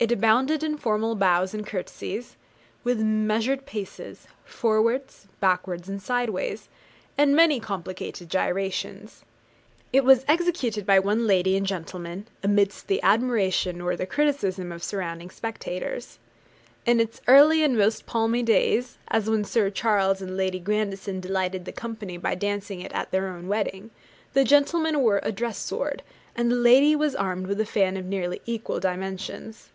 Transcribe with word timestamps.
It 0.00 0.12
abounded 0.12 0.62
in 0.62 0.76
formal 0.76 1.14
bows 1.14 1.54
and 1.54 1.66
courtesies, 1.66 2.36
with 2.82 3.00
measured 3.00 3.64
paces, 3.64 4.26
forwards, 4.44 5.28
backwards 5.40 5.88
and 5.88 6.02
sideways, 6.02 6.68
and 7.16 7.34
many 7.34 7.58
complicated 7.58 8.28
gyrations. 8.28 9.24
It 9.94 10.04
was 10.04 10.26
executed 10.28 10.84
by 10.84 10.98
one 10.98 11.26
lady 11.26 11.56
and 11.56 11.64
gentleman, 11.66 12.26
amidst 12.42 12.86
the 12.86 13.00
admiration, 13.02 13.80
or 13.80 13.96
the 13.96 14.04
criticism, 14.04 14.72
of 14.72 14.84
surrounding 14.84 15.30
spectators. 15.30 16.18
In 16.84 17.00
its 17.00 17.22
earlier 17.26 17.64
and 17.64 17.78
most 17.78 18.04
palmy 18.04 18.42
days, 18.42 18.98
as 19.08 19.30
when 19.30 19.42
Sir 19.44 19.70
Charles 19.70 20.20
and 20.20 20.36
Lady 20.36 20.58
Grandison 20.58 21.18
delighted 21.18 21.64
the 21.64 21.72
company 21.72 22.18
by 22.18 22.34
dancing 22.34 22.82
it 22.82 22.92
at 22.92 23.10
their 23.10 23.28
own 23.28 23.48
wedding, 23.48 23.90
the 24.34 24.44
gentleman 24.44 25.00
wore 25.00 25.20
a 25.22 25.32
dress 25.32 25.56
sword, 25.56 26.02
and 26.36 26.50
the 26.50 26.56
lady 26.56 26.94
was 26.94 27.14
armed 27.16 27.46
with 27.46 27.58
a 27.58 27.64
fan 27.64 27.96
of 27.96 28.04
nearly 28.04 28.42
equal 28.44 28.78
dimensions. 28.80 29.70